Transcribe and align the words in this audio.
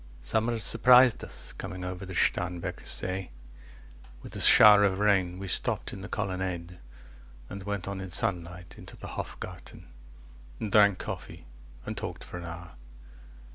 Summer 0.23 0.57
surprised 0.57 1.23
us, 1.23 1.53
coming 1.53 1.83
over 1.85 2.07
the 2.07 2.15
Starnbergersee 2.15 3.29
With 4.23 4.35
a 4.35 4.39
shower 4.39 4.83
of 4.83 4.97
rain; 4.97 5.37
we 5.37 5.47
stopped 5.47 5.93
in 5.93 6.01
the 6.01 6.07
colonnade, 6.07 6.79
And 7.51 7.61
went 7.61 7.87
on 7.87 8.01
in 8.01 8.09
sunlight, 8.09 8.79
into 8.79 8.97
the 8.97 9.09
Hofgarten, 9.09 9.81
10 10.57 10.57
And 10.59 10.71
drank 10.71 10.97
coffee, 10.97 11.45
and 11.85 11.95
talked 11.95 12.23
for 12.23 12.37
an 12.39 12.45
hour. 12.45 12.71